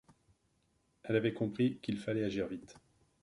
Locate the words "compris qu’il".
1.35-1.99